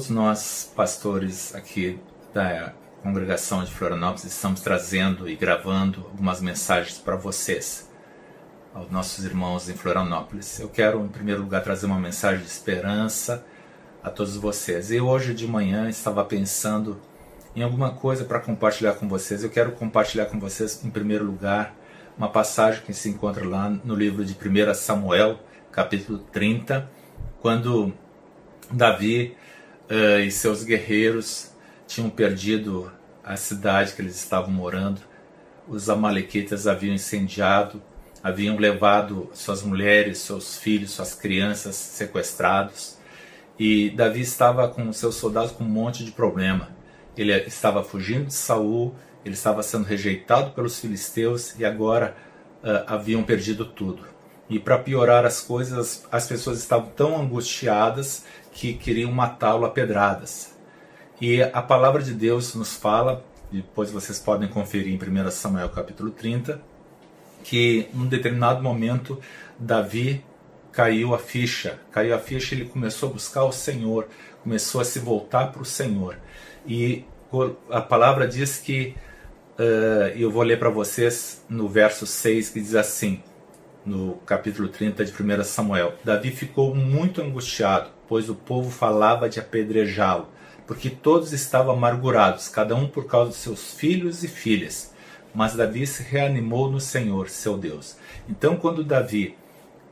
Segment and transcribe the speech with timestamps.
[0.00, 2.00] Todos nós, pastores aqui
[2.32, 7.86] da congregação de Florianópolis, estamos trazendo e gravando algumas mensagens para vocês,
[8.72, 10.58] aos nossos irmãos em Florianópolis.
[10.58, 13.44] Eu quero, em primeiro lugar, trazer uma mensagem de esperança
[14.02, 14.90] a todos vocês.
[14.90, 16.98] E hoje de manhã estava pensando
[17.54, 19.44] em alguma coisa para compartilhar com vocês.
[19.44, 21.76] Eu quero compartilhar com vocês, em primeiro lugar,
[22.16, 25.40] uma passagem que se encontra lá no livro de 1 Samuel,
[25.70, 26.90] capítulo 30,
[27.42, 27.92] quando
[28.72, 29.36] Davi
[29.90, 31.50] uh, e seus guerreiros
[31.86, 32.90] tinham perdido
[33.24, 35.00] a cidade que eles estavam morando.
[35.68, 37.82] Os amalequitas haviam incendiado,
[38.22, 42.98] haviam levado suas mulheres, seus filhos, suas crianças sequestrados.
[43.58, 46.70] E Davi estava com seus soldados com um monte de problema.
[47.16, 48.94] Ele estava fugindo de Saul,
[49.24, 52.16] ele estava sendo rejeitado pelos filisteus e agora
[52.62, 54.08] uh, haviam perdido tudo.
[54.48, 60.56] E para piorar as coisas, as pessoas estavam tão angustiadas que queriam matá-lo a pedradas.
[61.20, 66.10] E a palavra de Deus nos fala, depois vocês podem conferir em 1 Samuel capítulo
[66.10, 66.60] 30,
[67.44, 69.18] que num determinado momento
[69.58, 70.24] Davi
[70.72, 74.08] caiu a ficha, caiu a ficha ele começou a buscar o Senhor,
[74.42, 76.16] começou a se voltar para o Senhor.
[76.66, 77.04] E
[77.70, 78.94] a palavra diz que,
[79.58, 83.22] uh, eu vou ler para vocês no verso 6, que diz assim:
[83.84, 85.94] no capítulo 30 de 1 Samuel.
[86.04, 90.28] Davi ficou muito angustiado, pois o povo falava de apedrejá-lo,
[90.66, 94.94] porque todos estavam amargurados, cada um por causa de seus filhos e filhas.
[95.34, 97.96] Mas Davi se reanimou no Senhor, seu Deus.
[98.28, 99.36] Então, quando Davi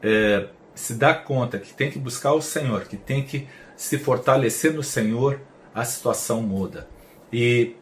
[0.02, 4.72] é, se dá conta que tem que buscar o Senhor, que tem que se fortalecer
[4.72, 5.40] no Senhor,
[5.74, 6.88] a situação muda.
[7.32, 7.74] E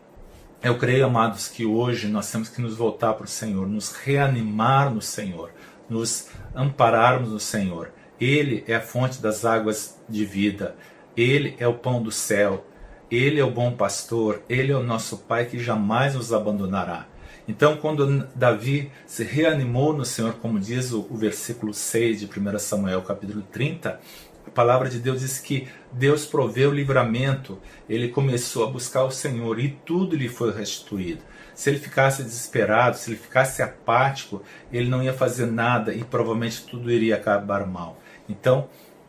[0.63, 4.93] eu creio, amados, que hoje nós temos que nos voltar para o Senhor, nos reanimar
[4.93, 5.51] no Senhor,
[5.89, 7.91] nos ampararmos no Senhor.
[8.21, 10.75] Ele é a fonte das águas de vida,
[11.17, 12.67] ele é o pão do céu,
[13.11, 17.07] ele é o bom pastor, ele é o nosso Pai que jamais nos abandonará.
[17.49, 22.59] Então, quando Davi se reanimou no Senhor, como diz o, o versículo 6 de 1
[22.59, 24.01] Samuel, capítulo 30,
[24.47, 27.59] a palavra de Deus diz que Deus proveu o livramento,
[27.89, 31.23] ele começou a buscar o Senhor e tudo lhe foi restituído.
[31.57, 36.67] Se ele ficasse desesperado, se ele ficasse apático, ele não ia fazer nada e provavelmente
[36.67, 37.99] tudo iria acabar mal.
[38.29, 38.69] Então,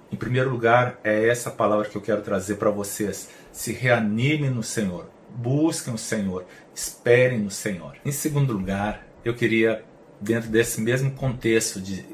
[0.10, 3.30] em primeiro lugar, é essa palavra que eu quero trazer para vocês.
[3.52, 7.98] Se reanimem no Senhor, busquem o Senhor, esperem no Senhor.
[8.06, 9.84] Em segundo lugar, eu queria,
[10.22, 12.06] dentro desse mesmo contexto de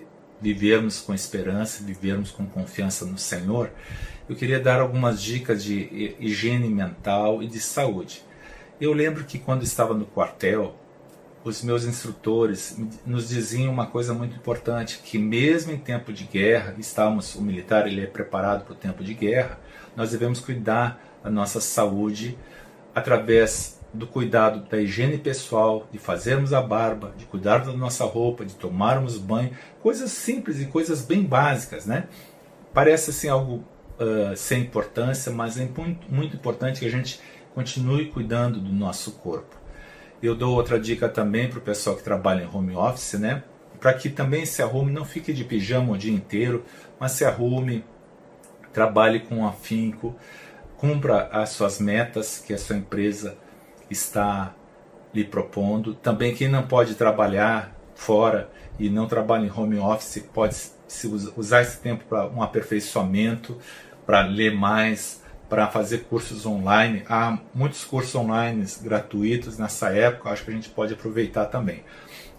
[0.42, 3.70] vivermos com esperança, vivermos com confiança no Senhor,
[4.28, 8.24] eu queria dar algumas dicas de higiene mental e de saúde.
[8.84, 10.76] Eu lembro que quando estava no quartel,
[11.42, 16.76] os meus instrutores nos diziam uma coisa muito importante, que mesmo em tempo de guerra,
[16.78, 19.58] estamos, o militar ele é preparado para o tempo de guerra,
[19.96, 22.38] nós devemos cuidar da nossa saúde
[22.94, 28.44] através do cuidado da higiene pessoal, de fazermos a barba, de cuidar da nossa roupa,
[28.44, 29.52] de tomarmos banho,
[29.82, 32.10] coisas simples e coisas bem básicas, né?
[32.74, 33.64] Parece assim algo
[33.98, 37.22] uh, sem importância, mas é muito, muito importante que a gente
[37.54, 39.56] continue cuidando do nosso corpo.
[40.22, 43.44] Eu dou outra dica também para o pessoal que trabalha em home office, né?
[43.80, 46.64] Para que também se arrume, não fique de pijama o dia inteiro,
[47.00, 47.84] mas se arrume,
[48.72, 50.16] trabalhe com afinco,
[50.78, 53.38] cumpra as suas metas que a sua empresa
[53.90, 54.56] está
[55.14, 55.94] lhe propondo.
[55.94, 58.50] Também quem não pode trabalhar fora
[58.80, 60.56] e não trabalha em home office pode
[61.36, 63.58] usar esse tempo para um aperfeiçoamento,
[64.06, 65.23] para ler mais,
[65.54, 67.04] para fazer cursos online.
[67.08, 71.84] Há muitos cursos online gratuitos nessa época, acho que a gente pode aproveitar também.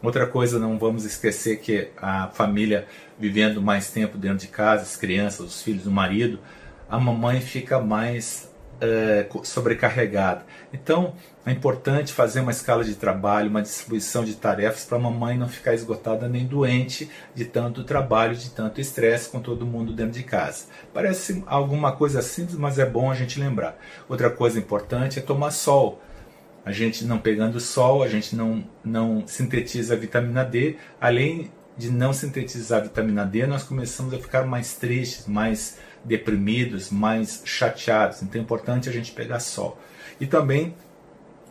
[0.02, 4.96] Outra coisa, não vamos esquecer que a família vivendo mais tempo dentro de casa, as
[4.96, 6.40] crianças, os filhos, o marido,
[6.90, 10.44] a mamãe fica mais é, sobrecarregada.
[10.72, 11.14] Então
[11.46, 15.48] é importante fazer uma escala de trabalho, uma distribuição de tarefas para a mamãe não
[15.48, 20.22] ficar esgotada nem doente de tanto trabalho, de tanto estresse com todo mundo dentro de
[20.22, 20.66] casa.
[20.92, 23.76] Parece alguma coisa simples, mas é bom a gente lembrar.
[24.08, 26.00] Outra coisa importante é tomar sol.
[26.64, 30.76] A gente não pegando sol, a gente não, não sintetiza a vitamina D.
[30.98, 36.90] Além de não sintetizar a vitamina D, nós começamos a ficar mais tristes, mais deprimidos,
[36.90, 38.22] mais chateados.
[38.22, 39.78] Então é importante a gente pegar sol.
[40.20, 40.74] E também,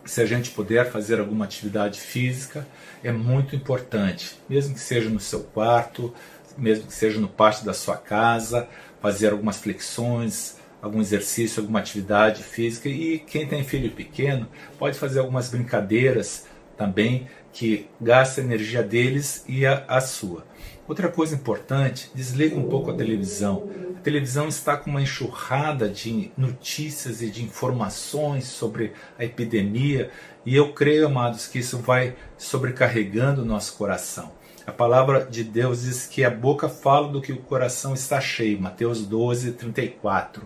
[0.05, 2.67] se a gente puder fazer alguma atividade física,
[3.03, 6.13] é muito importante, mesmo que seja no seu quarto,
[6.57, 8.67] mesmo que seja no pátio da sua casa,
[9.01, 12.89] fazer algumas flexões, algum exercício, alguma atividade física.
[12.89, 14.47] E quem tem filho pequeno
[14.77, 16.45] pode fazer algumas brincadeiras
[16.77, 20.45] também que gasta a energia deles e a, a sua.
[20.87, 23.69] Outra coisa importante, desliga um pouco a televisão.
[24.03, 30.11] Televisão está com uma enxurrada de notícias e de informações sobre a epidemia,
[30.45, 34.31] e eu creio, amados, que isso vai sobrecarregando o nosso coração.
[34.65, 38.61] A palavra de Deus diz que a boca fala do que o coração está cheio,
[38.61, 40.45] Mateus 12, 34.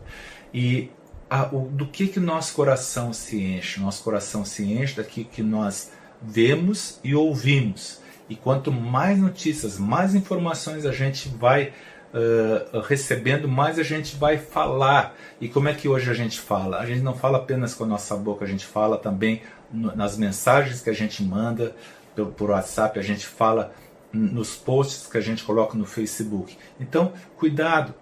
[0.54, 0.90] E
[1.30, 3.80] a, o, do que que nosso coração se enche?
[3.80, 8.02] Nosso coração se enche daquilo que nós vemos e ouvimos.
[8.30, 11.74] E quanto mais notícias, mais informações a gente vai
[12.14, 15.16] uh, recebendo, mais a gente vai falar.
[15.40, 16.80] E como é que hoje a gente fala?
[16.80, 20.82] A gente não fala apenas com a nossa boca, a gente fala também nas mensagens
[20.82, 21.76] que a gente manda
[22.16, 23.74] por, por WhatsApp, a gente fala
[24.14, 26.58] nos posts que a gente coloca no Facebook.
[26.80, 27.94] Então, cuidado,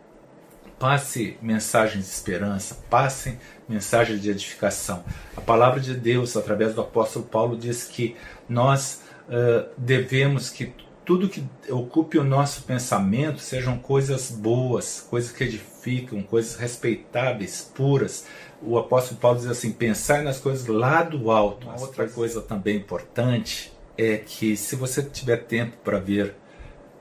[0.80, 5.04] passe mensagens de esperança, passem mensagens de edificação.
[5.36, 8.16] A palavra de Deus, através do apóstolo Paulo, diz que
[8.48, 10.74] nós uh, devemos que
[11.06, 18.26] tudo que ocupe o nosso pensamento sejam coisas boas, coisas que edificam, coisas respeitáveis, puras.
[18.62, 21.68] O apóstolo Paulo diz assim: pensar nas coisas lá do alto.
[21.68, 26.36] Uma outra coisa também importante é que se você tiver tempo para ver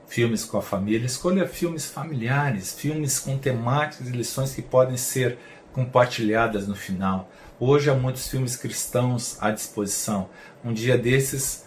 [0.07, 5.39] filmes com a família, escolha filmes familiares, filmes com temáticas e lições que podem ser
[5.73, 7.29] compartilhadas no final.
[7.59, 10.29] Hoje há muitos filmes cristãos à disposição.
[10.63, 11.64] Um dia desses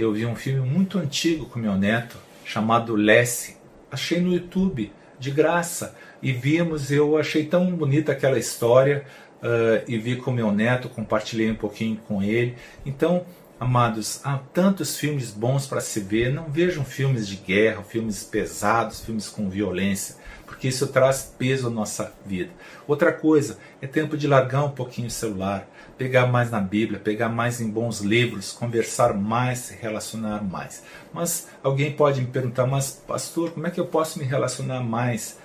[0.00, 3.56] eu vi um filme muito antigo com meu neto, chamado Lessie.
[3.90, 5.94] Achei no YouTube, de graça.
[6.22, 9.04] E vimos, eu achei tão bonita aquela história,
[9.42, 12.56] uh, e vi com meu neto, compartilhei um pouquinho com ele.
[12.84, 13.24] Então,
[13.60, 16.32] Amados, há tantos filmes bons para se ver.
[16.32, 20.16] Não vejam filmes de guerra, filmes pesados, filmes com violência,
[20.46, 22.48] porque isso traz peso à nossa vida.
[22.88, 25.68] Outra coisa, é tempo de largar um pouquinho o celular,
[25.98, 30.82] pegar mais na Bíblia, pegar mais em bons livros, conversar mais, se relacionar mais.
[31.12, 35.38] Mas alguém pode me perguntar, mas pastor, como é que eu posso me relacionar mais?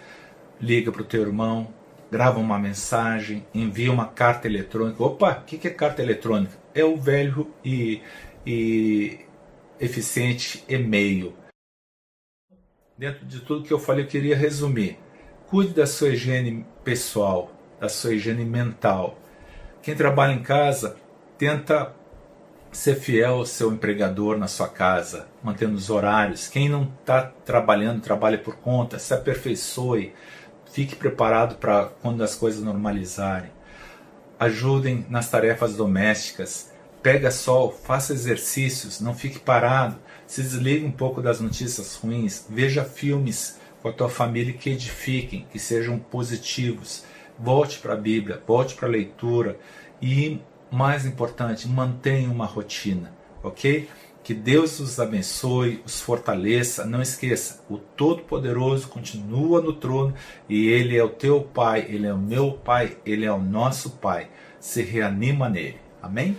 [0.62, 1.68] Liga para o teu irmão,
[2.16, 5.04] grava uma mensagem, envia uma carta eletrônica.
[5.04, 6.54] Opa, o que é carta eletrônica?
[6.74, 8.02] É o velho e,
[8.48, 9.20] e
[9.78, 11.34] eficiente e-mail.
[12.98, 14.98] Dentro de tudo que eu falei, eu queria resumir.
[15.48, 17.52] Cuide da sua higiene pessoal,
[17.82, 19.20] da sua higiene mental.
[19.82, 20.96] Quem trabalha em casa,
[21.38, 21.94] tenta
[22.72, 26.48] ser fiel ao seu empregador na sua casa, mantendo os horários.
[26.48, 30.14] Quem não está trabalhando, trabalha por conta, se aperfeiçoe
[30.76, 33.50] Fique preparado para quando as coisas normalizarem.
[34.38, 36.70] Ajudem nas tarefas domésticas.
[37.02, 39.98] Pega sol, faça exercícios, não fique parado.
[40.28, 42.46] Se desligue um pouco das notícias ruins.
[42.50, 47.06] Veja filmes com a tua família que edifiquem, que sejam positivos.
[47.40, 49.58] Volte para a Bíblia, volte para a leitura
[50.02, 53.88] e, mais importante, mantenha uma rotina, ok?
[54.26, 56.84] Que Deus os abençoe, os fortaleça.
[56.84, 60.16] Não esqueça, o Todo-Poderoso continua no trono
[60.50, 63.92] e Ele é o teu Pai, Ele é o meu Pai, Ele é o nosso
[63.92, 64.28] Pai.
[64.60, 65.78] Se reanima nele.
[66.02, 66.36] Amém?